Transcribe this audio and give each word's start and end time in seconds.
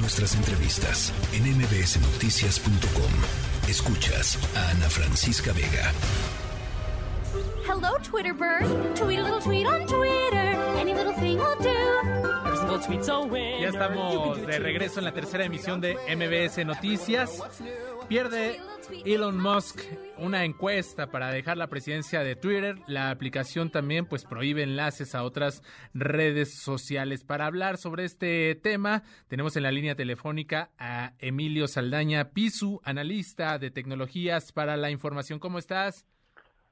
Nuestras 0.00 0.34
entrevistas 0.36 1.12
en 1.32 1.44
mbsnoticias.com. 1.56 3.68
Escuchas 3.68 4.38
a 4.56 4.70
Ana 4.70 4.88
Francisca 4.88 5.52
Vega. 5.52 5.92
Hello, 7.66 7.96
Twitter 8.02 8.32
bird. 8.32 8.64
Tweet 8.96 9.18
a 9.18 9.22
little 9.22 9.40
tweet 9.40 9.66
on 9.66 9.86
Twitter. 9.86 10.56
Any 10.78 10.94
little 10.94 11.12
thing 11.14 11.38
will 11.38 11.56
do. 11.60 11.68
Ya 13.60 13.68
estamos 13.68 14.40
de 14.46 14.58
regreso 14.58 15.00
en 15.00 15.04
la 15.06 15.12
tercera 15.12 15.44
emisión 15.44 15.80
de 15.80 15.96
MBS 16.14 16.64
Noticias. 16.64 17.42
Pierde 18.08 18.60
Elon 19.04 19.40
Musk 19.40 19.80
una 20.18 20.44
encuesta 20.44 21.10
para 21.10 21.30
dejar 21.30 21.56
la 21.56 21.68
presidencia 21.68 22.20
de 22.20 22.36
Twitter. 22.36 22.76
La 22.86 23.10
aplicación 23.10 23.70
también 23.70 24.06
pues 24.06 24.24
prohíbe 24.24 24.62
enlaces 24.62 25.14
a 25.14 25.22
otras 25.22 25.62
redes 25.94 26.60
sociales. 26.60 27.24
Para 27.24 27.46
hablar 27.46 27.78
sobre 27.78 28.04
este 28.04 28.54
tema, 28.56 29.02
tenemos 29.28 29.56
en 29.56 29.62
la 29.62 29.72
línea 29.72 29.94
telefónica 29.94 30.70
a 30.78 31.12
Emilio 31.18 31.68
Saldaña 31.68 32.30
Pisu, 32.30 32.80
analista 32.84 33.58
de 33.58 33.70
tecnologías 33.70 34.52
para 34.52 34.76
la 34.76 34.90
información. 34.90 35.38
¿Cómo 35.38 35.58
estás? 35.58 36.04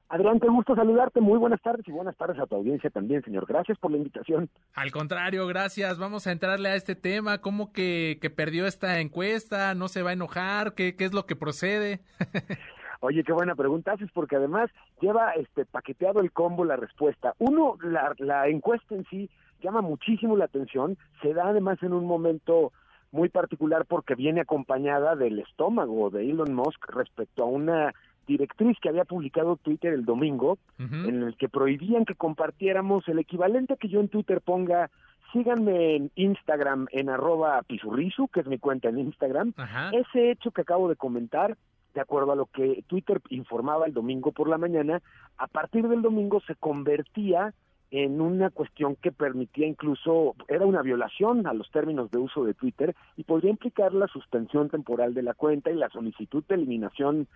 Adrián, 0.09 0.39
qué 0.39 0.49
gusto 0.49 0.77
saludarte. 0.77 1.21
Muy 1.21 1.39
buenas 1.39 1.61
tardes 1.61 1.87
y 1.89 1.91
buenas 1.91 2.17
tardes 2.17 2.39
a 2.39 2.47
tu 2.47 2.55
audiencia 2.55 2.91
también, 2.91 3.23
señor. 3.23 3.45
Gracias 3.47 3.77
por 3.79 3.91
la 3.91 3.97
invitación. 3.97 4.49
Al 4.75 4.93
contrario, 4.93 5.47
gracias. 5.49 5.99
Vamos 5.99 6.27
a 6.27 6.33
entrarle 6.33 6.69
a 6.69 6.77
este 6.77 6.95
tema. 6.95 7.41
¿Cómo 7.41 7.73
que, 7.73 8.19
que 8.21 8.31
perdió 8.31 8.67
esta 8.67 9.01
encuesta? 9.01 9.75
¿No 9.75 9.89
se 9.89 10.03
va 10.03 10.11
a 10.11 10.13
enojar? 10.15 10.75
¿Qué, 10.75 10.95
qué 10.95 11.05
es 11.07 11.13
lo 11.13 11.27
que 11.27 11.35
procede? 11.35 12.01
Oye, 13.01 13.25
qué 13.25 13.33
buena 13.33 13.55
pregunta 13.55 13.93
haces, 13.93 14.11
porque 14.13 14.37
además 14.37 14.71
lleva 15.01 15.33
este 15.33 15.65
paqueteado 15.67 16.21
el 16.21 16.33
combo 16.33 16.65
la 16.65 16.77
respuesta. 16.77 17.35
Uno, 17.39 17.77
la, 17.83 18.15
la 18.19 18.49
encuesta 18.49 18.95
en 18.95 19.05
sí 19.11 19.29
llama 19.61 19.83
muchísimo 19.83 20.37
la 20.37 20.47
atención. 20.47 20.97
Se 21.21 21.35
da 21.35 21.49
además 21.49 21.83
en 21.83 21.93
un 21.93 22.07
momento 22.07 22.73
muy 23.11 23.29
particular 23.29 23.87
porque 23.87 24.15
viene 24.15 24.43
acompañada 24.43 25.17
del 25.17 25.41
estómago 25.41 26.11
de 26.11 26.31
Elon 26.31 26.55
Musk 26.55 26.91
respecto 26.91 27.45
a 27.45 27.47
una 27.47 27.95
directriz 28.27 28.79
que 28.81 28.89
había 28.89 29.05
publicado 29.05 29.57
Twitter 29.57 29.93
el 29.93 30.05
domingo, 30.05 30.59
en 30.79 31.23
el 31.23 31.37
que 31.37 31.49
prohibían 31.49 32.05
que 32.05 32.15
compartiéramos 32.15 33.07
el 33.09 33.19
equivalente 33.19 33.77
que 33.77 33.89
yo 33.89 34.01
en 34.01 34.09
Twitter 34.09 34.41
ponga, 34.41 34.91
síganme 35.33 35.97
en 35.97 36.11
Instagram 36.15 36.87
en 36.93 37.09
arroba 37.09 37.63
pisurrisu, 37.63 38.29
que 38.29 38.41
es 38.41 38.47
mi 38.47 38.59
cuenta 38.59 38.89
en 38.89 38.99
Instagram. 38.99 39.55
Ese 39.93 40.31
hecho 40.31 40.51
que 40.51 40.63
acabo 40.63 40.89
de 40.89 40.97
comentar, 40.97 41.57
de 41.95 42.01
acuerdo 42.01 42.33
a 42.33 42.37
lo 42.37 42.47
que 42.47 42.83
Twitter 42.87 43.21
informaba 43.31 43.87
el 43.87 43.95
domingo 43.95 44.33
por 44.33 44.49
la 44.49 44.59
mañana, 44.59 45.01
a 45.39 45.47
partir 45.47 45.89
del 45.89 46.03
domingo 46.03 46.41
se 46.47 46.55
convertía 46.55 47.55
en 47.91 48.21
una 48.21 48.51
cuestión 48.51 48.97
que 48.97 49.13
permitía 49.13 49.67
incluso, 49.67 50.35
era 50.49 50.67
una 50.67 50.83
violación 50.83 51.47
a 51.47 51.55
los 51.55 51.71
términos 51.71 52.11
de 52.11 52.19
uso 52.19 52.45
de 52.45 52.55
Twitter 52.55 52.95
y 53.17 53.25
podría 53.25 53.51
implicar 53.51 53.95
la 53.95 54.09
suspensión 54.09 54.69
temporal 54.69 55.15
de 55.15 55.23
la 55.23 55.35
cuenta 55.35 55.71
y 55.71 55.77
la 55.77 55.89
solicitud 55.91 56.45
de 56.49 56.57
eliminación 56.57 57.29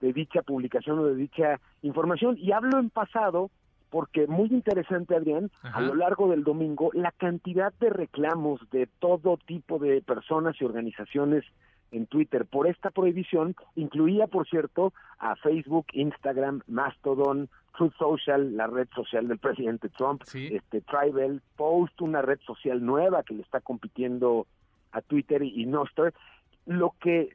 de 0.00 0.12
dicha 0.12 0.42
publicación 0.42 0.98
o 0.98 1.04
de 1.06 1.16
dicha 1.16 1.60
información. 1.82 2.36
Y 2.38 2.52
hablo 2.52 2.78
en 2.78 2.90
pasado 2.90 3.50
porque 3.90 4.26
muy 4.26 4.48
interesante, 4.48 5.14
Adrián, 5.14 5.50
a 5.62 5.80
lo 5.80 5.94
largo 5.94 6.28
del 6.28 6.44
domingo, 6.44 6.90
la 6.92 7.12
cantidad 7.12 7.72
de 7.74 7.90
reclamos 7.90 8.60
de 8.70 8.88
todo 8.98 9.38
tipo 9.46 9.78
de 9.78 10.02
personas 10.02 10.56
y 10.60 10.64
organizaciones 10.64 11.44
en 11.92 12.06
Twitter 12.06 12.46
por 12.46 12.66
esta 12.66 12.90
prohibición 12.90 13.54
incluía, 13.76 14.26
por 14.26 14.46
cierto, 14.48 14.92
a 15.18 15.36
Facebook, 15.36 15.86
Instagram, 15.92 16.62
Mastodon, 16.66 17.48
Truth 17.76 17.94
Social, 17.96 18.56
la 18.56 18.66
red 18.66 18.88
social 18.94 19.28
del 19.28 19.38
presidente 19.46 19.88
Trump, 19.88 20.22
este 20.34 20.80
Tribal, 20.80 21.40
Post, 21.56 22.00
una 22.00 22.22
red 22.22 22.40
social 22.40 22.84
nueva 22.84 23.22
que 23.22 23.34
le 23.34 23.42
está 23.42 23.60
compitiendo 23.60 24.46
a 24.92 25.00
Twitter 25.00 25.42
y, 25.42 25.62
y 25.62 25.66
Nostr, 25.66 26.12
lo 26.66 26.94
que 27.00 27.30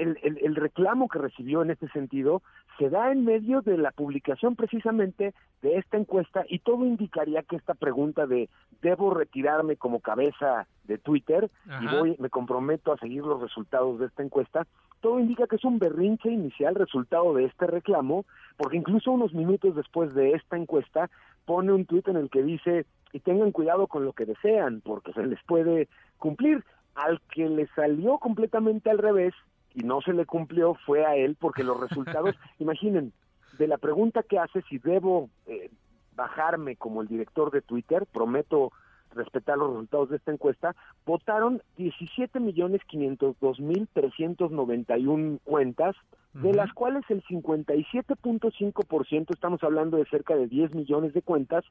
eh, 0.00 0.14
el, 0.22 0.38
el, 0.42 0.56
reclamo 0.56 1.08
que 1.08 1.18
recibió 1.18 1.62
en 1.62 1.70
este 1.70 1.88
sentido 1.88 2.42
se 2.78 2.88
da 2.88 3.12
en 3.12 3.24
medio 3.24 3.60
de 3.60 3.76
la 3.76 3.90
publicación 3.90 4.56
precisamente 4.56 5.34
de 5.62 5.76
esta 5.76 5.98
encuesta 5.98 6.44
y 6.48 6.60
todo 6.60 6.86
indicaría 6.86 7.42
que 7.42 7.56
esta 7.56 7.74
pregunta 7.74 8.26
de 8.26 8.48
debo 8.80 9.12
retirarme 9.12 9.76
como 9.76 10.00
cabeza 10.00 10.66
de 10.84 10.96
Twitter 10.98 11.50
y 11.80 11.86
voy 11.86 12.16
me 12.18 12.30
comprometo 12.30 12.92
a 12.92 12.98
seguir 12.98 13.22
los 13.22 13.40
resultados 13.40 13.98
de 13.98 14.06
esta 14.06 14.22
encuesta. 14.22 14.66
Todo 15.00 15.18
indica 15.20 15.46
que 15.46 15.56
es 15.56 15.64
un 15.64 15.78
berrinche 15.78 16.30
inicial 16.30 16.74
resultado 16.74 17.34
de 17.34 17.44
este 17.44 17.66
reclamo 17.66 18.24
porque 18.56 18.78
incluso 18.78 19.12
unos 19.12 19.34
minutos 19.34 19.76
después 19.76 20.14
de 20.14 20.32
esta 20.32 20.56
encuesta 20.56 21.10
pone 21.44 21.72
un 21.72 21.84
tuit 21.84 22.08
en 22.08 22.16
el 22.16 22.30
que 22.30 22.42
dice 22.42 22.86
y 23.12 23.20
tengan 23.20 23.52
cuidado 23.52 23.86
con 23.86 24.04
lo 24.04 24.12
que 24.12 24.24
desean 24.24 24.80
porque 24.80 25.12
se 25.12 25.26
les 25.26 25.42
puede 25.44 25.88
cumplir 26.18 26.64
al 26.94 27.20
que 27.32 27.48
le 27.48 27.66
salió 27.68 28.18
completamente 28.18 28.90
al 28.90 28.98
revés 28.98 29.34
y 29.74 29.82
no 29.82 30.00
se 30.00 30.12
le 30.12 30.26
cumplió 30.26 30.74
fue 30.74 31.06
a 31.06 31.16
él 31.16 31.36
porque 31.38 31.64
los 31.64 31.78
resultados, 31.78 32.34
imaginen, 32.58 33.12
de 33.58 33.66
la 33.66 33.78
pregunta 33.78 34.22
que 34.22 34.38
hace 34.38 34.62
si 34.62 34.78
debo 34.78 35.28
eh, 35.46 35.70
bajarme 36.14 36.76
como 36.76 37.02
el 37.02 37.08
director 37.08 37.50
de 37.50 37.62
Twitter, 37.62 38.06
prometo 38.06 38.72
respetar 39.14 39.58
los 39.58 39.70
resultados 39.70 40.10
de 40.10 40.16
esta 40.16 40.32
encuesta, 40.32 40.74
votaron 41.04 41.62
17 41.76 42.40
millones 42.40 42.80
502 42.86 43.60
mil 43.60 43.88
391 43.92 45.38
cuentas, 45.44 45.94
de 46.32 46.54
las 46.54 46.72
cuales 46.72 47.02
el 47.08 47.24
57.5%, 47.24 49.34
estamos 49.34 49.62
hablando 49.64 49.96
de 49.96 50.06
cerca 50.06 50.36
de 50.36 50.46
10 50.46 50.74
millones 50.74 51.12
de 51.12 51.22
cuentas, 51.22 51.64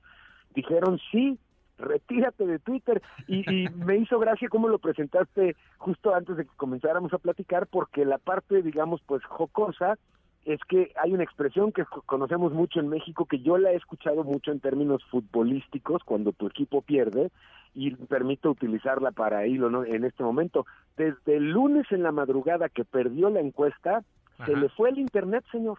dijeron 0.53 0.99
sí, 1.11 1.39
retírate 1.79 2.45
de 2.45 2.59
Twitter. 2.59 3.01
Y, 3.27 3.67
me 3.69 3.97
hizo 3.97 4.19
gracia 4.19 4.49
cómo 4.49 4.67
lo 4.67 4.79
presentaste 4.79 5.55
justo 5.77 6.13
antes 6.13 6.37
de 6.37 6.45
que 6.45 6.55
comenzáramos 6.55 7.13
a 7.13 7.17
platicar, 7.17 7.67
porque 7.67 8.05
la 8.05 8.17
parte, 8.17 8.61
digamos, 8.61 9.01
pues 9.05 9.23
jocosa 9.25 9.97
es 10.45 10.59
que 10.67 10.93
hay 11.01 11.13
una 11.13 11.23
expresión 11.23 11.71
que 11.71 11.83
conocemos 12.05 12.53
mucho 12.53 12.79
en 12.79 12.87
México, 12.87 13.25
que 13.25 13.39
yo 13.39 13.57
la 13.57 13.71
he 13.71 13.75
escuchado 13.75 14.23
mucho 14.23 14.51
en 14.51 14.59
términos 14.59 15.03
futbolísticos, 15.11 16.03
cuando 16.03 16.31
tu 16.31 16.47
equipo 16.47 16.81
pierde, 16.81 17.29
y 17.75 17.91
permito 17.91 18.49
utilizarla 18.49 19.11
para 19.11 19.45
hilo 19.45 19.69
¿no? 19.69 19.85
en 19.85 20.05
este 20.05 20.23
momento. 20.23 20.65
Desde 20.97 21.37
el 21.37 21.51
lunes 21.51 21.85
en 21.91 22.03
la 22.03 22.11
madrugada 22.11 22.69
que 22.69 22.83
perdió 22.83 23.29
la 23.29 23.41
encuesta, 23.41 24.03
se 24.45 24.55
le 24.55 24.69
fue 24.69 24.89
el 24.89 24.99
internet, 24.99 25.43
señor. 25.51 25.77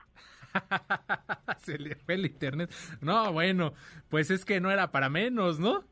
se 1.58 1.78
le 1.78 1.94
fue 1.94 2.14
el 2.14 2.26
internet. 2.26 2.70
No, 3.00 3.32
bueno, 3.32 3.72
pues 4.08 4.30
es 4.30 4.44
que 4.44 4.60
no 4.60 4.70
era 4.70 4.90
para 4.90 5.08
menos, 5.08 5.58
¿no? 5.58 5.84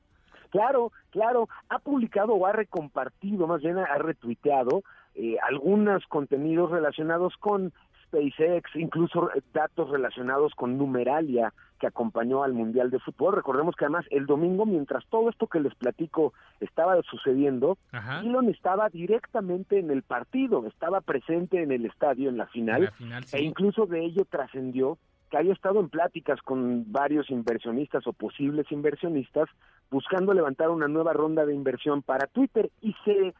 Claro, 0.50 0.92
claro, 1.10 1.48
ha 1.68 1.78
publicado 1.78 2.32
o 2.34 2.46
ha 2.46 2.52
recompartido, 2.52 3.46
más 3.46 3.60
bien 3.60 3.78
ha 3.78 3.98
retuiteado 3.98 4.82
eh, 5.14 5.36
algunos 5.46 6.06
contenidos 6.06 6.70
relacionados 6.70 7.34
con 7.38 7.72
SpaceX, 8.08 8.74
incluso 8.74 9.30
datos 9.52 9.90
relacionados 9.90 10.54
con 10.54 10.78
Numeralia, 10.78 11.52
que 11.78 11.86
acompañó 11.86 12.42
al 12.42 12.52
Mundial 12.52 12.90
de 12.90 12.98
Fútbol. 12.98 13.36
Recordemos 13.36 13.76
que 13.76 13.84
además 13.84 14.04
el 14.10 14.26
domingo, 14.26 14.66
mientras 14.66 15.06
todo 15.06 15.30
esto 15.30 15.46
que 15.46 15.60
les 15.60 15.74
platico 15.74 16.32
estaba 16.60 17.00
sucediendo, 17.02 17.78
Elon 18.22 18.48
estaba 18.48 18.88
directamente 18.88 19.78
en 19.78 19.90
el 19.90 20.02
partido, 20.02 20.66
estaba 20.66 21.00
presente 21.00 21.62
en 21.62 21.70
el 21.70 21.86
estadio 21.86 22.28
en 22.28 22.36
la 22.36 22.46
final, 22.46 22.92
e 23.32 23.42
incluso 23.42 23.86
de 23.86 24.04
ello 24.04 24.24
trascendió 24.28 24.98
que 25.30 25.36
había 25.36 25.52
estado 25.52 25.80
en 25.80 25.90
pláticas 25.90 26.40
con 26.40 26.90
varios 26.90 27.30
inversionistas 27.30 28.06
o 28.06 28.14
posibles 28.14 28.70
inversionistas 28.72 29.48
buscando 29.90 30.32
levantar 30.32 30.70
una 30.70 30.88
nueva 30.88 31.12
ronda 31.12 31.44
de 31.44 31.54
inversión 31.54 32.02
para 32.02 32.26
Twitter 32.26 32.70
y 32.80 32.94
se 33.04 33.34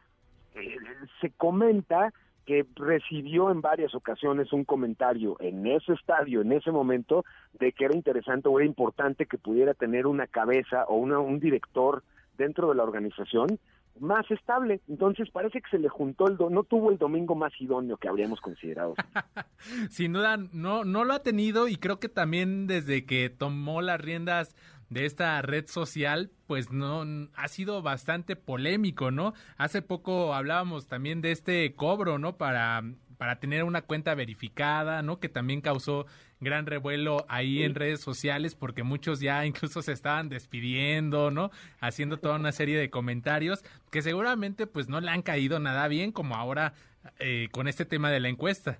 eh, 0.55 0.77
se 1.21 1.31
comenta 1.31 2.13
que 2.45 2.65
recibió 2.75 3.51
en 3.51 3.61
varias 3.61 3.93
ocasiones 3.93 4.51
un 4.53 4.65
comentario 4.65 5.37
en 5.39 5.67
ese 5.67 5.93
estadio, 5.93 6.41
en 6.41 6.51
ese 6.51 6.71
momento, 6.71 7.23
de 7.59 7.71
que 7.71 7.85
era 7.85 7.95
interesante 7.95 8.49
o 8.49 8.59
era 8.59 8.65
importante 8.65 9.25
que 9.25 9.37
pudiera 9.37 9.73
tener 9.73 10.07
una 10.07 10.27
cabeza 10.27 10.85
o 10.85 10.95
una, 10.95 11.19
un 11.19 11.39
director 11.39 12.03
dentro 12.37 12.69
de 12.69 12.75
la 12.75 12.83
organización 12.83 13.59
más 13.99 14.29
estable. 14.31 14.81
Entonces 14.87 15.29
parece 15.29 15.61
que 15.61 15.69
se 15.69 15.79
le 15.79 15.89
juntó 15.89 16.27
el 16.27 16.37
do 16.37 16.49
no 16.49 16.63
tuvo 16.63 16.91
el 16.91 16.97
domingo 16.97 17.35
más 17.35 17.51
idóneo 17.59 17.97
que 17.97 18.07
habríamos 18.07 18.39
considerado. 18.41 18.95
Sin 19.89 20.13
duda 20.13 20.37
no 20.53 20.85
no 20.85 21.03
lo 21.03 21.13
ha 21.13 21.19
tenido 21.19 21.67
y 21.67 21.75
creo 21.75 21.99
que 21.99 22.09
también 22.09 22.67
desde 22.67 23.05
que 23.05 23.29
tomó 23.29 23.81
las 23.81 23.99
riendas 23.99 24.55
de 24.89 25.05
esta 25.05 25.41
red 25.41 25.67
social, 25.67 26.31
pues 26.47 26.71
no 26.71 27.05
ha 27.35 27.47
sido 27.47 27.81
bastante 27.81 28.35
polémico, 28.35 29.11
¿no? 29.11 29.33
Hace 29.57 29.81
poco 29.81 30.33
hablábamos 30.33 30.87
también 30.87 31.21
de 31.21 31.31
este 31.31 31.73
cobro, 31.75 32.19
¿no? 32.19 32.37
Para 32.37 32.83
para 33.19 33.37
tener 33.37 33.65
una 33.65 33.81
cuenta 33.81 34.15
verificada, 34.15 35.01
¿no? 35.01 35.19
Que 35.19 35.27
también 35.27 35.59
causó 35.59 36.05
gran 36.39 36.65
revuelo 36.65 37.25
ahí 37.27 37.63
en 37.63 37.75
redes 37.75 37.99
sociales 37.99 38.55
porque 38.55 38.81
muchos 38.81 39.19
ya 39.19 39.45
incluso 39.45 39.81
se 39.81 39.91
estaban 39.91 40.29
despidiendo, 40.29 41.29
¿no? 41.29 41.51
Haciendo 41.81 42.17
toda 42.17 42.37
una 42.37 42.53
serie 42.53 42.79
de 42.79 42.89
comentarios 42.89 43.61
que 43.91 44.01
seguramente 44.01 44.67
pues 44.67 44.87
no 44.87 45.01
le 45.01 45.11
han 45.11 45.21
caído 45.21 45.59
nada 45.59 45.89
bien 45.89 46.13
como 46.13 46.37
ahora 46.37 46.73
eh, 47.19 47.49
con 47.51 47.67
este 47.67 47.83
tema 47.83 48.09
de 48.09 48.21
la 48.21 48.29
encuesta. 48.29 48.79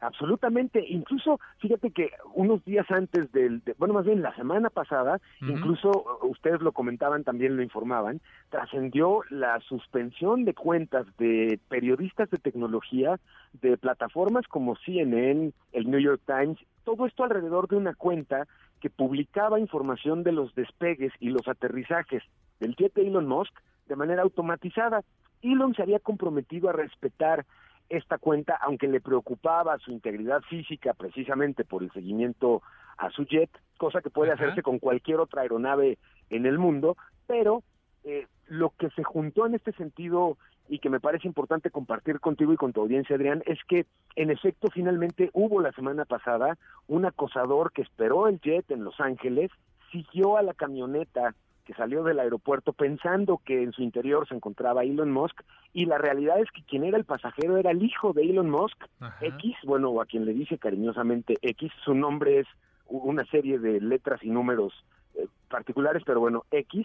Absolutamente, 0.00 0.82
incluso 0.88 1.38
fíjate 1.58 1.90
que 1.90 2.10
unos 2.32 2.64
días 2.64 2.86
antes 2.90 3.30
del, 3.32 3.62
bueno, 3.76 3.92
más 3.92 4.06
bien 4.06 4.22
la 4.22 4.34
semana 4.34 4.70
pasada, 4.70 5.20
incluso 5.42 5.90
uh, 5.90 6.26
ustedes 6.26 6.62
lo 6.62 6.72
comentaban, 6.72 7.22
también 7.22 7.54
lo 7.54 7.62
informaban, 7.62 8.22
trascendió 8.48 9.20
la 9.28 9.60
suspensión 9.60 10.46
de 10.46 10.54
cuentas 10.54 11.06
de 11.18 11.60
periodistas 11.68 12.30
de 12.30 12.38
tecnología 12.38 13.20
de 13.60 13.76
plataformas 13.76 14.46
como 14.48 14.74
CNN, 14.76 15.52
el 15.72 15.90
New 15.90 16.00
York 16.00 16.22
Times, 16.24 16.58
todo 16.84 17.04
esto 17.04 17.24
alrededor 17.24 17.68
de 17.68 17.76
una 17.76 17.94
cuenta 17.94 18.48
que 18.80 18.88
publicaba 18.88 19.60
información 19.60 20.22
de 20.22 20.32
los 20.32 20.54
despegues 20.54 21.12
y 21.20 21.28
los 21.28 21.46
aterrizajes 21.46 22.22
del 22.58 22.74
jet 22.74 22.94
de 22.94 23.06
Elon 23.06 23.28
Musk 23.28 23.52
de 23.86 23.96
manera 23.96 24.22
automatizada. 24.22 25.02
Elon 25.42 25.74
se 25.74 25.82
había 25.82 25.98
comprometido 25.98 26.70
a 26.70 26.72
respetar 26.72 27.44
esta 27.90 28.18
cuenta, 28.18 28.56
aunque 28.62 28.88
le 28.88 29.00
preocupaba 29.00 29.76
su 29.78 29.90
integridad 29.90 30.40
física 30.42 30.94
precisamente 30.94 31.64
por 31.64 31.82
el 31.82 31.92
seguimiento 31.92 32.62
a 32.96 33.10
su 33.10 33.24
jet, 33.24 33.50
cosa 33.78 34.00
que 34.00 34.10
puede 34.10 34.32
hacerse 34.32 34.62
con 34.62 34.78
cualquier 34.78 35.18
otra 35.18 35.42
aeronave 35.42 35.98
en 36.30 36.46
el 36.46 36.58
mundo, 36.58 36.96
pero 37.26 37.62
eh, 38.04 38.26
lo 38.46 38.70
que 38.70 38.90
se 38.90 39.02
juntó 39.02 39.44
en 39.46 39.54
este 39.54 39.72
sentido 39.72 40.38
y 40.68 40.78
que 40.78 40.88
me 40.88 41.00
parece 41.00 41.26
importante 41.26 41.70
compartir 41.70 42.20
contigo 42.20 42.52
y 42.52 42.56
con 42.56 42.72
tu 42.72 42.80
audiencia, 42.80 43.16
Adrián, 43.16 43.42
es 43.44 43.58
que 43.68 43.86
en 44.14 44.30
efecto 44.30 44.68
finalmente 44.72 45.30
hubo 45.32 45.60
la 45.60 45.72
semana 45.72 46.04
pasada 46.04 46.56
un 46.86 47.04
acosador 47.04 47.72
que 47.72 47.82
esperó 47.82 48.28
el 48.28 48.40
jet 48.40 48.70
en 48.70 48.84
Los 48.84 49.00
Ángeles, 49.00 49.50
siguió 49.90 50.36
a 50.36 50.42
la 50.42 50.54
camioneta 50.54 51.34
que 51.70 51.76
salió 51.76 52.02
del 52.02 52.18
aeropuerto 52.18 52.72
pensando 52.72 53.40
que 53.44 53.62
en 53.62 53.70
su 53.70 53.82
interior 53.82 54.26
se 54.26 54.34
encontraba 54.34 54.82
Elon 54.82 55.12
Musk 55.12 55.40
y 55.72 55.86
la 55.86 55.98
realidad 55.98 56.40
es 56.40 56.50
que 56.50 56.64
quien 56.64 56.82
era 56.82 56.98
el 56.98 57.04
pasajero 57.04 57.58
era 57.58 57.70
el 57.70 57.84
hijo 57.84 58.12
de 58.12 58.24
Elon 58.24 58.50
Musk, 58.50 58.76
X, 59.20 59.54
bueno, 59.62 60.00
a 60.00 60.06
quien 60.06 60.24
le 60.24 60.32
dice 60.32 60.58
cariñosamente 60.58 61.38
X, 61.42 61.70
su 61.84 61.94
nombre 61.94 62.40
es 62.40 62.48
una 62.88 63.24
serie 63.26 63.60
de 63.60 63.80
letras 63.80 64.20
y 64.24 64.30
números 64.30 64.72
eh, 65.14 65.28
particulares, 65.48 66.02
pero 66.04 66.18
bueno, 66.18 66.42
X, 66.50 66.84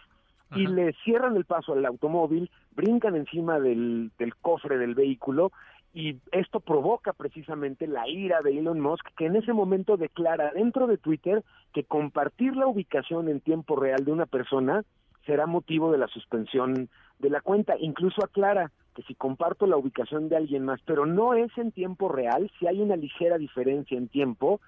y 0.55 0.67
le 0.67 0.93
cierran 1.03 1.35
el 1.35 1.45
paso 1.45 1.73
al 1.73 1.83
automóvil, 1.83 2.51
brincan 2.75 3.15
encima 3.15 3.59
del, 3.59 4.11
del 4.19 4.35
cofre 4.35 4.77
del 4.77 4.93
vehículo 4.93 5.51
y 5.95 6.19
esto 6.33 6.59
provoca 6.59 7.13
precisamente 7.13 7.87
la 7.87 8.05
ira 8.09 8.41
de 8.41 8.59
Elon 8.59 8.81
Musk, 8.81 9.07
que 9.15 9.27
en 9.27 9.37
ese 9.37 9.53
momento 9.53 9.95
declara 9.95 10.51
dentro 10.51 10.87
de 10.87 10.97
Twitter 10.97 11.41
que 11.73 11.85
compartir 11.85 12.53
la 12.57 12.67
ubicación 12.67 13.29
en 13.29 13.39
tiempo 13.39 13.77
real 13.77 14.03
de 14.03 14.11
una 14.11 14.25
persona 14.25 14.83
será 15.25 15.45
motivo 15.45 15.93
de 15.93 15.97
la 15.97 16.07
suspensión 16.07 16.89
de 17.19 17.29
la 17.29 17.39
cuenta. 17.39 17.75
Incluso 17.79 18.25
aclara 18.25 18.73
que 18.93 19.03
si 19.03 19.15
comparto 19.15 19.67
la 19.67 19.77
ubicación 19.77 20.27
de 20.27 20.35
alguien 20.35 20.65
más, 20.65 20.81
pero 20.85 21.05
no 21.05 21.33
es 21.33 21.57
en 21.57 21.71
tiempo 21.71 22.09
real, 22.09 22.51
si 22.59 22.67
hay 22.67 22.81
una 22.81 22.97
ligera 22.97 23.37
diferencia 23.37 23.97
en 23.97 24.09
tiempo, 24.09 24.59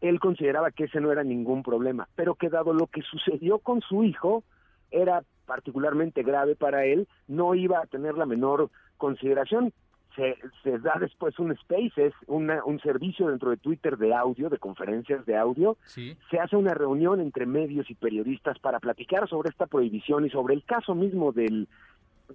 él 0.00 0.20
consideraba 0.20 0.70
que 0.70 0.84
ese 0.84 1.00
no 1.00 1.10
era 1.10 1.24
ningún 1.24 1.64
problema, 1.64 2.06
pero 2.14 2.36
que 2.36 2.48
dado 2.48 2.72
lo 2.72 2.86
que 2.86 3.02
sucedió 3.02 3.58
con 3.58 3.80
su 3.80 4.04
hijo, 4.04 4.44
era 4.92 5.24
particularmente 5.46 6.22
grave 6.22 6.54
para 6.54 6.84
él, 6.84 7.08
no 7.26 7.56
iba 7.56 7.80
a 7.80 7.86
tener 7.86 8.16
la 8.16 8.24
menor 8.24 8.70
consideración 8.98 9.72
se, 10.16 10.78
da 10.78 10.96
después 10.98 11.38
un 11.38 11.54
Spaces, 11.56 12.12
una, 12.26 12.64
un 12.64 12.80
servicio 12.80 13.28
dentro 13.28 13.50
de 13.50 13.56
Twitter 13.58 13.96
de 13.96 14.14
audio, 14.14 14.48
de 14.48 14.58
conferencias 14.58 15.24
de 15.26 15.36
audio. 15.36 15.76
Se 15.94 16.38
hace 16.40 16.56
una 16.56 16.74
reunión 16.74 17.20
entre 17.20 17.46
medios 17.46 17.90
y 17.90 17.94
periodistas 17.94 18.58
para 18.58 18.80
platicar 18.80 19.28
sobre 19.28 19.50
esta 19.50 19.66
prohibición 19.66 20.26
y 20.26 20.30
sobre 20.30 20.54
el 20.54 20.64
caso 20.64 20.94
mismo 20.94 21.32
del, 21.32 21.68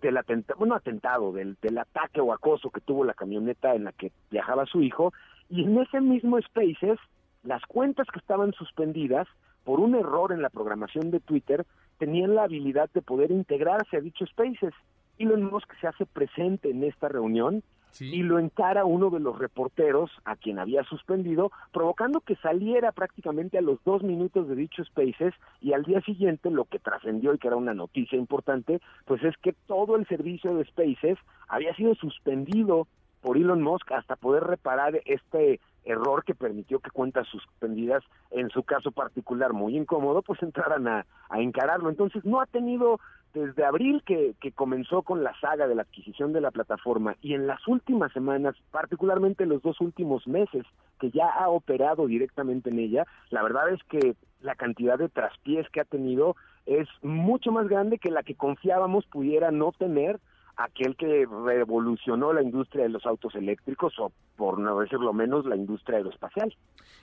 del 0.01 0.17
atentado, 0.17 0.59
bueno, 0.59 0.75
atentado, 0.75 1.31
del, 1.33 1.57
del 1.61 1.77
ataque 1.77 2.21
o 2.21 2.33
acoso 2.33 2.69
que 2.69 2.81
tuvo 2.81 3.03
la 3.03 3.13
camioneta 3.13 3.73
en 3.75 3.85
la 3.85 3.91
que 3.91 4.11
viajaba 4.29 4.65
su 4.65 4.81
hijo. 4.81 5.11
Y 5.49 5.63
en 5.63 5.77
ese 5.79 5.99
mismo 5.99 6.39
Spaces, 6.41 6.99
las 7.43 7.63
cuentas 7.65 8.07
que 8.13 8.19
estaban 8.19 8.53
suspendidas 8.53 9.27
por 9.63 9.79
un 9.79 9.95
error 9.95 10.31
en 10.31 10.41
la 10.41 10.49
programación 10.49 11.11
de 11.11 11.19
Twitter 11.19 11.65
tenían 11.97 12.35
la 12.35 12.43
habilidad 12.43 12.89
de 12.93 13.01
poder 13.01 13.31
integrarse 13.31 13.97
a 13.97 14.01
dichos 14.01 14.29
Spaces. 14.29 14.73
Elon 15.21 15.43
Musk 15.43 15.71
se 15.79 15.87
hace 15.87 16.05
presente 16.05 16.69
en 16.69 16.83
esta 16.83 17.07
reunión 17.07 17.63
y 17.99 18.23
lo 18.23 18.39
encara 18.39 18.85
uno 18.85 19.09
de 19.09 19.19
los 19.19 19.37
reporteros 19.37 20.09
a 20.23 20.35
quien 20.35 20.59
había 20.59 20.83
suspendido, 20.83 21.51
provocando 21.73 22.21
que 22.21 22.37
saliera 22.37 22.91
prácticamente 22.91 23.57
a 23.57 23.61
los 23.61 23.83
dos 23.83 24.01
minutos 24.01 24.47
de 24.47 24.55
dicho 24.55 24.83
Spaces 24.83 25.33
y 25.59 25.73
al 25.73 25.83
día 25.83 26.01
siguiente 26.01 26.49
lo 26.49 26.65
que 26.65 26.79
trascendió 26.79 27.33
y 27.33 27.37
que 27.37 27.47
era 27.47 27.57
una 27.57 27.73
noticia 27.73 28.17
importante, 28.17 28.79
pues 29.05 29.21
es 29.23 29.35
que 29.37 29.53
todo 29.67 29.97
el 29.97 30.07
servicio 30.07 30.55
de 30.55 30.65
Spaces 30.65 31.17
había 31.49 31.75
sido 31.75 31.93
suspendido 31.95 32.87
por 33.21 33.37
Elon 33.37 33.61
Musk 33.61 33.91
hasta 33.91 34.15
poder 34.15 34.43
reparar 34.43 34.99
este 35.05 35.59
error 35.83 36.23
que 36.23 36.35
permitió 36.35 36.79
que 36.79 36.91
cuentas 36.91 37.27
suspendidas, 37.27 38.03
en 38.31 38.49
su 38.49 38.63
caso 38.63 38.91
particular 38.91 39.53
muy 39.53 39.77
incómodo, 39.77 40.21
pues 40.21 40.41
entraran 40.43 40.87
a, 40.87 41.05
a 41.29 41.41
encararlo. 41.41 41.89
Entonces 41.89 42.23
no 42.23 42.39
ha 42.39 42.45
tenido 42.45 42.99
desde 43.33 43.63
abril 43.63 44.03
que, 44.05 44.35
que 44.41 44.51
comenzó 44.51 45.01
con 45.03 45.23
la 45.23 45.33
saga 45.39 45.67
de 45.67 45.75
la 45.75 45.83
adquisición 45.83 46.33
de 46.33 46.41
la 46.41 46.51
plataforma 46.51 47.15
y 47.21 47.33
en 47.33 47.47
las 47.47 47.65
últimas 47.67 48.11
semanas, 48.11 48.55
particularmente 48.71 49.45
los 49.45 49.61
dos 49.61 49.79
últimos 49.81 50.27
meses 50.27 50.65
que 50.99 51.11
ya 51.11 51.29
ha 51.29 51.49
operado 51.49 52.07
directamente 52.07 52.69
en 52.69 52.79
ella, 52.79 53.05
la 53.29 53.41
verdad 53.43 53.69
es 53.69 53.81
que 53.85 54.15
la 54.41 54.55
cantidad 54.55 54.97
de 54.97 55.09
traspiés 55.09 55.69
que 55.69 55.81
ha 55.81 55.85
tenido 55.85 56.35
es 56.65 56.87
mucho 57.01 57.51
más 57.51 57.67
grande 57.67 57.97
que 57.97 58.11
la 58.11 58.23
que 58.23 58.35
confiábamos 58.35 59.05
pudiera 59.05 59.51
no 59.51 59.71
tener 59.71 60.19
aquel 60.57 60.95
que 60.95 61.25
revolucionó 61.45 62.33
la 62.33 62.43
industria 62.43 62.83
de 62.83 62.89
los 62.89 63.05
autos 63.05 63.35
eléctricos 63.35 63.97
o, 63.99 64.11
por 64.35 64.59
no 64.59 64.79
decirlo 64.79 65.13
menos, 65.13 65.45
la 65.45 65.55
industria 65.55 65.97
aeroespacial. 65.97 66.55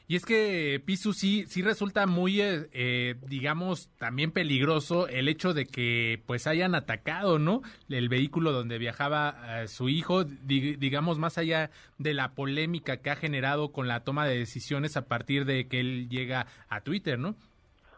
Y 0.06 0.16
es 0.16 0.24
que, 0.24 0.80
Pisu, 0.84 1.12
sí, 1.12 1.44
sí 1.48 1.60
resulta 1.60 2.06
muy, 2.06 2.40
eh, 2.40 2.68
eh, 2.72 3.16
digamos, 3.28 3.90
también 3.98 4.30
peligroso 4.32 5.06
el 5.06 5.28
hecho 5.28 5.52
de 5.52 5.66
que 5.66 6.22
pues 6.26 6.46
hayan 6.46 6.74
atacado, 6.74 7.38
¿no? 7.38 7.60
El 7.90 8.08
vehículo 8.08 8.52
donde 8.52 8.78
viajaba 8.78 9.62
eh, 9.62 9.68
su 9.68 9.88
hijo, 9.88 10.24
digamos, 10.24 11.18
más 11.18 11.36
allá 11.36 11.70
de 11.98 12.14
la 12.14 12.32
polémica 12.32 12.98
que 12.98 13.10
ha 13.10 13.16
generado 13.16 13.70
con 13.70 13.86
la 13.86 14.00
toma 14.00 14.26
de 14.26 14.38
decisiones 14.38 14.96
a 14.96 15.06
partir 15.06 15.44
de 15.44 15.68
que 15.68 15.80
él 15.80 16.08
llega 16.08 16.46
a 16.68 16.80
Twitter, 16.80 17.18
¿no? 17.18 17.34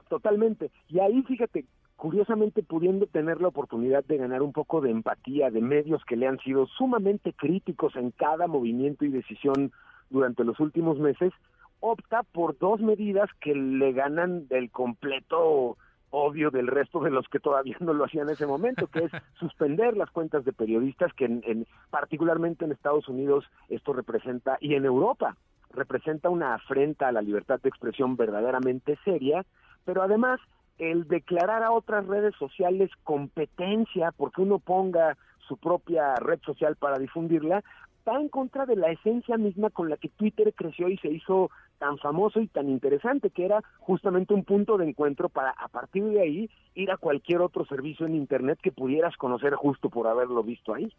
Totalmente. 0.09 0.73
Y 0.89 0.99
ahí, 0.99 1.23
fíjate, 1.23 1.65
curiosamente 2.01 2.63
pudiendo 2.63 3.07
tener 3.07 3.43
la 3.43 3.49
oportunidad 3.49 4.03
de 4.07 4.17
ganar 4.17 4.41
un 4.41 4.55
poco 4.55 4.81
de 4.81 4.91
empatía 4.91 5.51
de 5.51 5.61
medios 5.61 6.03
que 6.07 6.17
le 6.17 6.27
han 6.27 6.39
sido 6.39 6.67
sumamente 6.67 7.35
críticos 7.35 7.95
en 7.95 8.11
cada 8.11 8.47
movimiento 8.47 9.05
y 9.05 9.11
decisión 9.11 9.71
durante 10.09 10.43
los 10.43 10.59
últimos 10.61 10.99
meses, 10.99 11.31
opta 11.79 12.23
por 12.23 12.57
dos 12.57 12.81
medidas 12.81 13.29
que 13.39 13.55
le 13.55 13.93
ganan 13.93 14.49
del 14.49 14.71
completo 14.71 15.77
odio 16.09 16.51
del 16.51 16.69
resto 16.69 17.01
de 17.01 17.11
los 17.11 17.29
que 17.29 17.39
todavía 17.39 17.77
no 17.81 17.93
lo 17.93 18.07
hacían 18.07 18.29
en 18.29 18.33
ese 18.33 18.47
momento, 18.47 18.87
que 18.87 19.05
es 19.05 19.13
suspender 19.39 19.95
las 19.95 20.11
cuentas 20.11 20.43
de 20.47 20.55
periodistas 20.55 21.13
que 21.13 21.27
en, 21.27 21.67
particularmente 21.91 22.65
en 22.65 22.73
Estados 22.73 23.09
Unidos 23.09 23.45
esto 23.69 23.93
representa 23.93 24.57
y 24.59 24.75
en 24.75 24.87
Europa 24.87 25.37
representa 25.75 26.31
una 26.31 26.55
afrenta 26.55 27.09
a 27.09 27.13
la 27.13 27.21
libertad 27.21 27.61
de 27.61 27.69
expresión 27.69 28.17
verdaderamente 28.17 28.99
seria, 29.05 29.45
pero 29.85 30.03
además 30.03 30.41
el 30.81 31.07
declarar 31.07 31.63
a 31.63 31.73
otras 31.73 32.07
redes 32.07 32.35
sociales 32.39 32.91
competencia 33.05 34.13
porque 34.17 34.41
uno 34.41 34.59
ponga 34.59 35.17
su 35.47 35.59
propia 35.59 36.15
red 36.17 36.41
social 36.45 36.77
para 36.77 36.99
difundirla, 36.99 37.63
va 38.09 38.21
en 38.21 38.29
contra 38.29 38.67
de 38.67 38.77
la 38.77 38.91
esencia 38.91 39.37
misma 39.37 39.71
con 39.71 39.91
la 39.91 39.97
que 39.97 40.09
Twitter 40.09 40.53
creció 40.57 40.89
y 40.89 40.97
se 40.99 41.09
hizo 41.09 41.51
tan 41.79 41.99
famoso 41.99 42.41
y 42.41 42.47
tan 42.47 42.69
interesante, 42.69 43.31
que 43.31 43.45
era 43.45 43.63
justamente 43.79 44.35
un 44.35 44.45
punto 44.45 44.77
de 44.77 44.89
encuentro 44.89 45.29
para 45.29 45.51
a 45.51 45.69
partir 45.69 46.05
de 46.05 46.21
ahí 46.21 46.51
ir 46.75 46.91
a 46.91 46.99
cualquier 46.99 47.41
otro 47.41 47.65
servicio 47.65 48.07
en 48.07 48.15
Internet 48.15 48.59
que 48.63 48.71
pudieras 48.71 49.17
conocer 49.17 49.55
justo 49.55 49.89
por 49.89 50.07
haberlo 50.07 50.43
visto 50.43 50.75
ahí. 50.75 50.93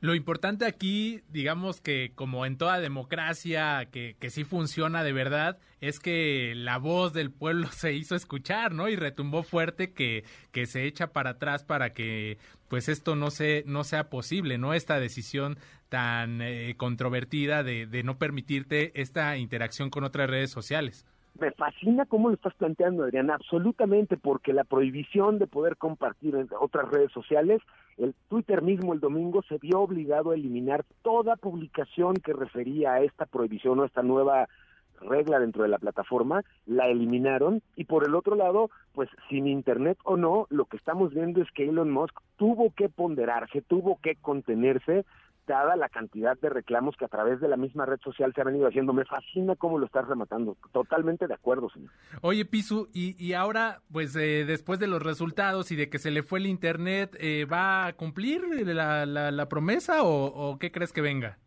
Lo 0.00 0.14
importante 0.14 0.66
aquí, 0.66 1.22
digamos 1.28 1.80
que 1.80 2.12
como 2.14 2.46
en 2.46 2.58
toda 2.58 2.80
democracia 2.80 3.88
que, 3.90 4.16
que 4.18 4.30
sí 4.30 4.44
funciona 4.44 5.02
de 5.02 5.12
verdad, 5.12 5.58
es 5.88 6.00
que 6.00 6.54
la 6.56 6.78
voz 6.78 7.12
del 7.12 7.30
pueblo 7.30 7.66
se 7.70 7.92
hizo 7.92 8.14
escuchar, 8.14 8.72
¿no? 8.72 8.88
Y 8.88 8.96
retumbó 8.96 9.42
fuerte 9.42 9.92
que, 9.92 10.24
que 10.52 10.66
se 10.66 10.84
echa 10.84 11.08
para 11.08 11.30
atrás 11.30 11.64
para 11.64 11.92
que 11.92 12.38
pues 12.68 12.88
esto 12.88 13.14
no, 13.14 13.30
se, 13.30 13.62
no 13.66 13.84
sea 13.84 14.08
posible, 14.10 14.58
¿no? 14.58 14.74
Esta 14.74 14.98
decisión 14.98 15.58
tan 15.88 16.40
eh, 16.40 16.74
controvertida 16.76 17.62
de, 17.62 17.86
de 17.86 18.02
no 18.02 18.18
permitirte 18.18 19.00
esta 19.00 19.36
interacción 19.36 19.90
con 19.90 20.04
otras 20.04 20.28
redes 20.28 20.50
sociales. 20.50 21.06
Me 21.38 21.50
fascina 21.50 22.06
cómo 22.06 22.28
lo 22.28 22.36
estás 22.36 22.54
planteando, 22.54 23.02
Adrián, 23.02 23.28
absolutamente, 23.28 24.16
porque 24.16 24.52
la 24.52 24.62
prohibición 24.62 25.40
de 25.40 25.48
poder 25.48 25.76
compartir 25.76 26.36
en 26.36 26.48
otras 26.60 26.88
redes 26.88 27.10
sociales, 27.10 27.60
el 27.96 28.14
Twitter 28.28 28.62
mismo 28.62 28.94
el 28.94 29.00
domingo 29.00 29.42
se 29.48 29.58
vio 29.58 29.80
obligado 29.80 30.30
a 30.30 30.36
eliminar 30.36 30.84
toda 31.02 31.34
publicación 31.34 32.14
que 32.14 32.32
refería 32.32 32.92
a 32.92 33.00
esta 33.02 33.26
prohibición 33.26 33.80
o 33.80 33.82
a 33.82 33.86
esta 33.86 34.02
nueva 34.02 34.48
regla 35.04 35.38
dentro 35.38 35.62
de 35.62 35.68
la 35.68 35.78
plataforma, 35.78 36.42
la 36.66 36.88
eliminaron 36.88 37.62
y 37.76 37.84
por 37.84 38.04
el 38.04 38.14
otro 38.14 38.34
lado, 38.34 38.70
pues 38.92 39.08
sin 39.28 39.46
internet 39.46 39.98
o 40.04 40.16
no, 40.16 40.46
lo 40.50 40.64
que 40.66 40.76
estamos 40.76 41.14
viendo 41.14 41.42
es 41.42 41.50
que 41.52 41.68
Elon 41.68 41.90
Musk 41.90 42.18
tuvo 42.36 42.72
que 42.74 42.88
ponderarse, 42.88 43.62
tuvo 43.62 43.98
que 44.02 44.16
contenerse 44.16 45.04
dada 45.46 45.76
la 45.76 45.88
cantidad 45.88 46.38
de 46.38 46.48
reclamos 46.48 46.96
que 46.96 47.04
a 47.04 47.08
través 47.08 47.40
de 47.40 47.48
la 47.48 47.56
misma 47.56 47.86
red 47.86 47.98
social 48.02 48.32
se 48.34 48.40
han 48.40 48.46
venido 48.46 48.66
haciendo. 48.66 48.92
Me 48.92 49.04
fascina 49.04 49.56
cómo 49.56 49.78
lo 49.78 49.86
estás 49.86 50.06
rematando. 50.08 50.56
Totalmente 50.72 51.26
de 51.26 51.34
acuerdo, 51.34 51.68
señor. 51.70 51.90
Oye, 52.22 52.44
Pisu, 52.44 52.88
y, 52.92 53.32
ahora, 53.34 53.82
pues 53.92 54.16
eh, 54.16 54.44
después 54.46 54.78
de 54.78 54.86
los 54.86 55.02
resultados 55.02 55.70
y 55.70 55.76
de 55.76 55.88
que 55.88 55.98
se 55.98 56.10
le 56.10 56.22
fue 56.22 56.38
el 56.38 56.46
Internet, 56.46 57.16
eh, 57.20 57.46
¿va 57.50 57.86
a 57.86 57.92
cumplir 57.92 58.42
la, 58.66 59.06
la, 59.06 59.48
promesa 59.48 60.02
o 60.02 60.56
qué 60.58 60.72
crees 60.72 60.92
que 60.92 61.02
venga? 61.02 61.38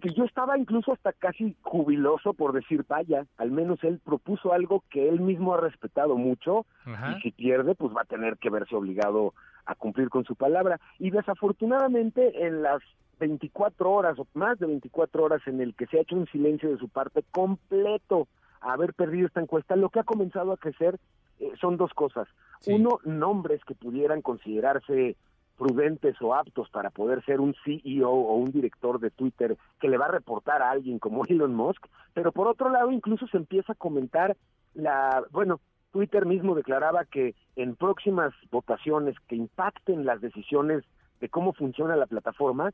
Que 0.00 0.12
yo 0.12 0.24
estaba 0.24 0.58
incluso 0.58 0.92
hasta 0.92 1.12
casi 1.12 1.56
jubiloso 1.62 2.32
por 2.32 2.52
decir, 2.52 2.84
vaya, 2.88 3.26
al 3.36 3.50
menos 3.50 3.82
él 3.84 4.00
propuso 4.04 4.52
algo 4.52 4.82
que 4.90 5.08
él 5.08 5.20
mismo 5.20 5.54
ha 5.54 5.60
respetado 5.60 6.16
mucho 6.16 6.66
Ajá. 6.84 7.16
y 7.16 7.20
si 7.22 7.30
pierde, 7.30 7.74
pues 7.74 7.94
va 7.94 8.02
a 8.02 8.06
tener 8.06 8.38
que 8.38 8.50
verse 8.50 8.74
obligado 8.74 9.34
a 9.66 9.74
cumplir 9.74 10.08
con 10.08 10.24
su 10.24 10.36
palabra. 10.36 10.80
Y 10.98 11.10
desafortunadamente 11.10 12.46
en 12.46 12.62
las 12.62 12.82
24 13.20 13.90
horas 13.90 14.18
o 14.18 14.26
más 14.34 14.58
de 14.58 14.66
24 14.66 15.22
horas 15.22 15.42
en 15.46 15.60
el 15.60 15.74
que 15.74 15.86
se 15.86 15.98
ha 15.98 16.02
hecho 16.02 16.16
un 16.16 16.26
silencio 16.28 16.70
de 16.70 16.78
su 16.78 16.88
parte 16.88 17.22
completo 17.30 18.26
a 18.60 18.72
haber 18.72 18.94
perdido 18.94 19.26
esta 19.26 19.40
encuesta, 19.40 19.76
lo 19.76 19.90
que 19.90 20.00
ha 20.00 20.04
comenzado 20.04 20.52
a 20.52 20.56
crecer 20.56 20.98
eh, 21.38 21.52
son 21.60 21.76
dos 21.76 21.92
cosas. 21.94 22.28
Sí. 22.60 22.72
Uno, 22.72 22.98
nombres 23.04 23.64
que 23.64 23.74
pudieran 23.74 24.22
considerarse 24.22 25.16
prudentes 25.60 26.16
o 26.22 26.34
aptos 26.34 26.70
para 26.70 26.88
poder 26.88 27.22
ser 27.26 27.38
un 27.38 27.54
CEO 27.62 28.10
o 28.10 28.34
un 28.36 28.50
director 28.50 28.98
de 28.98 29.10
Twitter 29.10 29.58
que 29.78 29.90
le 29.90 29.98
va 29.98 30.06
a 30.06 30.12
reportar 30.12 30.62
a 30.62 30.70
alguien 30.70 30.98
como 30.98 31.24
Elon 31.28 31.54
Musk, 31.54 31.86
pero 32.14 32.32
por 32.32 32.48
otro 32.48 32.70
lado 32.70 32.90
incluso 32.90 33.26
se 33.26 33.36
empieza 33.36 33.74
a 33.74 33.76
comentar 33.76 34.38
la, 34.72 35.22
bueno, 35.32 35.60
Twitter 35.92 36.24
mismo 36.24 36.54
declaraba 36.54 37.04
que 37.04 37.34
en 37.56 37.76
próximas 37.76 38.32
votaciones 38.50 39.16
que 39.28 39.36
impacten 39.36 40.06
las 40.06 40.22
decisiones 40.22 40.82
de 41.20 41.28
cómo 41.28 41.52
funciona 41.52 41.94
la 41.94 42.06
plataforma, 42.06 42.70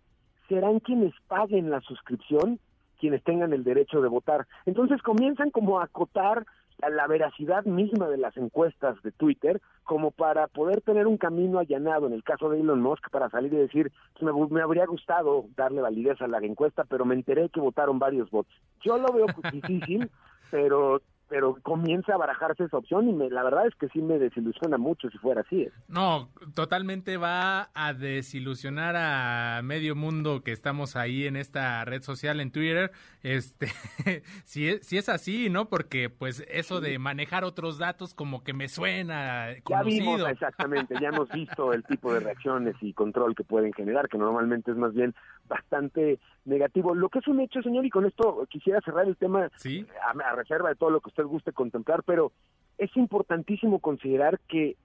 serán 0.49 0.79
quienes 0.79 1.13
paguen 1.27 1.71
la 1.71 1.81
suscripción 1.81 2.61
quienes 2.99 3.23
tengan 3.25 3.53
el 3.53 3.63
derecho 3.63 4.01
de 4.01 4.09
votar. 4.09 4.47
Entonces 4.65 5.03
comienzan 5.03 5.51
como 5.51 5.81
a 5.81 5.85
acotar 5.85 6.47
a 6.83 6.91
la 6.91 7.07
veracidad 7.07 7.65
misma 7.65 8.09
de 8.09 8.19
las 8.19 8.37
encuestas 8.37 9.01
de 9.03 9.13
Twitter 9.13 9.61
como 9.85 10.11
para 10.11 10.47
poder 10.49 10.81
tener 10.83 11.07
un 11.07 11.17
camino 11.17 11.59
allanado 11.59 12.07
en 12.07 12.13
el 12.13 12.23
caso 12.23 12.51
de 12.51 12.61
Elon 12.61 12.83
Musk 12.83 13.11
para 13.11 13.31
salir 13.31 13.53
y 13.55 13.57
decir 13.57 13.93
me, 14.21 14.33
me 14.51 14.63
habría 14.63 14.87
gustado 14.87 15.47
darle 15.57 15.81
validez 15.81 16.21
a 16.21 16.29
la 16.29 16.39
encuesta 16.39 16.85
pero 16.85 17.05
me 17.05 17.15
enteré 17.15 17.49
que 17.49 17.61
votaron 17.61 17.99
varios 17.99 18.31
votos 18.31 18.55
yo 18.83 18.99
lo 18.99 19.13
veo 19.13 19.27
difícil 19.53 20.11
pero 20.51 21.01
pero 21.29 21.57
comienza 21.63 22.15
a 22.15 22.17
barajarse 22.17 22.65
esa 22.65 22.77
opción 22.77 23.09
y 23.09 23.13
me, 23.13 23.31
la 23.31 23.43
verdad 23.43 23.67
es 23.67 23.75
que 23.75 23.89
sí 23.89 24.01
me 24.01 24.19
desilusiona 24.19 24.79
mucho 24.79 25.11
si 25.11 25.19
fuera 25.19 25.41
así. 25.41 25.63
¿eh? 25.63 25.73
No, 25.89 26.29
totalmente 26.55 27.17
va 27.17 27.71
a 27.75 27.93
desilusionar 27.93 28.95
a 28.97 29.61
medio 29.63 29.97
mundo 29.97 30.43
que 30.43 30.53
estamos 30.53 30.95
ahí 30.97 31.27
en 31.27 31.37
esta 31.37 31.85
red 31.85 32.03
social 32.03 32.41
en 32.41 32.53
Twitter. 32.53 32.93
Este, 33.23 33.67
si 34.45 34.69
es, 34.69 34.87
si 34.87 34.99
es 34.99 35.09
así, 35.09 35.51
¿no? 35.51 35.69
Porque 35.69 36.11
pues 36.11 36.45
eso 36.49 36.81
de 36.81 36.99
manejar 36.99 37.45
otros 37.45 37.79
datos 37.79 38.15
como 38.15 38.45
que 38.45 38.53
me 38.53 38.69
suena 38.69 39.49
Ya 39.69 39.83
vimos 39.83 40.15
conocido. 40.15 40.29
exactamente, 40.29 40.95
ya 41.01 41.09
hemos 41.09 41.29
visto 41.31 41.73
el 41.73 41.83
tipo 41.85 42.15
de 42.15 42.21
reacciones 42.21 42.77
y 42.81 42.93
control 42.93 43.35
que 43.35 43.43
pueden 43.43 43.73
generar, 43.73 44.09
que 44.09 44.19
normalmente 44.19 44.71
es 44.71 44.77
más 44.77 44.95
bien 44.95 45.15
bastante 45.49 46.21
negativo. 46.45 46.95
Lo 46.95 47.09
que 47.09 47.19
es 47.19 47.29
un 47.29 47.41
hecho, 47.41 47.63
señor, 47.63 47.85
y 47.85 47.91
con 47.91 48.07
esto 48.07 48.47
quisiera 48.49 48.81
cerrar 48.81 49.07
el 49.07 49.17
tema 49.17 49.51
Sí, 49.57 49.87
a, 50.03 50.11
a 50.11 50.37
reserva 50.37 50.69
de 50.69 50.77
todo 50.77 50.91
lo 50.91 51.01
que 51.01 51.11
usted 51.17 51.31
guste 51.31 51.53
contemplar, 51.53 52.03
pero 52.05 52.33
es 52.79 52.95
importantísimo 52.97 53.79
considerar 53.79 54.39
que 54.49 54.77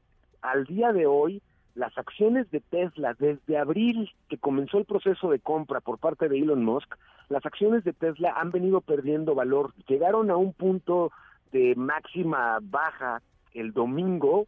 al 0.42 0.66
día 0.66 0.94
de 0.94 1.06
hoy 1.06 1.42
las 1.76 1.98
acciones 1.98 2.50
de 2.52 2.60
Tesla 2.60 3.14
desde 3.18 3.58
abril 3.58 4.10
que 4.30 4.38
comenzó 4.38 4.78
el 4.78 4.86
proceso 4.86 5.30
de 5.30 5.40
compra 5.40 5.82
por 5.82 6.00
parte 6.00 6.28
de 6.30 6.38
Elon 6.38 6.64
Musk, 6.64 6.96
las 7.30 7.46
acciones 7.46 7.84
de 7.84 7.94
Tesla 7.94 8.34
han 8.36 8.52
venido 8.52 8.82
perdiendo 8.82 9.36
valor, 9.36 9.74
llegaron 9.88 10.32
a 10.32 10.38
un 10.38 10.54
punto 10.54 11.12
de 11.52 11.76
máxima 11.76 12.60
baja 12.62 13.22
el 13.54 13.74
domingo 13.74 14.48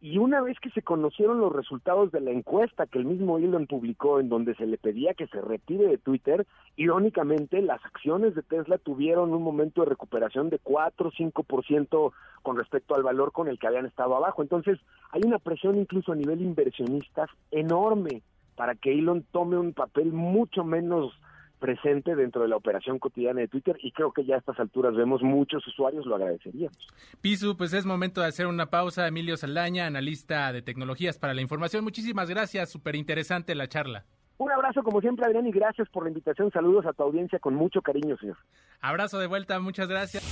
y 0.00 0.18
una 0.18 0.42
vez 0.42 0.58
que 0.60 0.70
se 0.70 0.82
conocieron 0.82 1.40
los 1.40 1.52
resultados 1.52 2.12
de 2.12 2.20
la 2.20 2.30
encuesta 2.30 2.86
que 2.86 2.98
el 2.98 3.06
mismo 3.06 3.38
Elon 3.38 3.66
publicó 3.66 4.20
en 4.20 4.28
donde 4.28 4.54
se 4.54 4.66
le 4.66 4.76
pedía 4.76 5.14
que 5.14 5.26
se 5.28 5.40
retire 5.40 5.86
de 5.86 5.98
Twitter, 5.98 6.46
irónicamente 6.76 7.62
las 7.62 7.82
acciones 7.84 8.34
de 8.34 8.42
Tesla 8.42 8.76
tuvieron 8.78 9.32
un 9.32 9.42
momento 9.42 9.80
de 9.80 9.88
recuperación 9.88 10.50
de 10.50 10.58
4 10.58 11.08
o 11.08 11.12
5% 11.12 12.12
con 12.42 12.56
respecto 12.56 12.94
al 12.94 13.02
valor 13.02 13.32
con 13.32 13.48
el 13.48 13.58
que 13.58 13.66
habían 13.66 13.86
estado 13.86 14.14
abajo. 14.14 14.42
Entonces 14.42 14.78
hay 15.12 15.22
una 15.24 15.38
presión 15.38 15.78
incluso 15.78 16.12
a 16.12 16.16
nivel 16.16 16.42
inversionistas 16.42 17.30
enorme 17.50 18.22
para 18.54 18.74
que 18.74 18.92
Elon 18.92 19.24
tome 19.32 19.56
un 19.56 19.72
papel 19.72 20.12
mucho 20.12 20.62
menos 20.62 21.12
presente 21.58 22.14
dentro 22.14 22.42
de 22.42 22.48
la 22.48 22.56
operación 22.56 22.98
cotidiana 22.98 23.40
de 23.40 23.48
Twitter 23.48 23.76
y 23.82 23.92
creo 23.92 24.12
que 24.12 24.24
ya 24.24 24.36
a 24.36 24.38
estas 24.38 24.58
alturas 24.58 24.94
vemos 24.94 25.22
muchos 25.22 25.66
usuarios 25.66 26.06
lo 26.06 26.16
agradeceríamos. 26.16 26.76
Pisu, 27.20 27.56
pues 27.56 27.72
es 27.72 27.86
momento 27.86 28.20
de 28.20 28.28
hacer 28.28 28.46
una 28.46 28.66
pausa. 28.66 29.06
Emilio 29.06 29.36
Saldaña, 29.36 29.86
analista 29.86 30.52
de 30.52 30.62
tecnologías 30.62 31.18
para 31.18 31.34
la 31.34 31.42
información. 31.42 31.84
Muchísimas 31.84 32.28
gracias, 32.28 32.70
súper 32.70 32.96
interesante 32.96 33.54
la 33.54 33.68
charla. 33.68 34.04
Un 34.38 34.52
abrazo 34.52 34.82
como 34.82 35.00
siempre 35.00 35.24
Adrián 35.24 35.46
y 35.46 35.50
gracias 35.50 35.88
por 35.88 36.02
la 36.02 36.10
invitación. 36.10 36.50
Saludos 36.50 36.84
a 36.86 36.92
tu 36.92 37.02
audiencia 37.02 37.38
con 37.38 37.54
mucho 37.54 37.80
cariño, 37.80 38.16
señor. 38.18 38.36
Abrazo 38.80 39.18
de 39.18 39.26
vuelta, 39.26 39.58
muchas 39.60 39.88
gracias. 39.88 40.22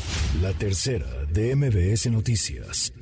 La 0.42 0.52
tercera 0.52 1.06
de 1.32 1.56
MBS 1.56 2.10
Noticias. 2.10 2.92